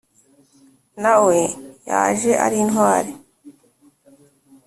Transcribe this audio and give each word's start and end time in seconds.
na 1.01 1.13
we 1.25 1.37
yaje 1.89 2.31
ari 2.45 2.57
intwari 2.63 3.11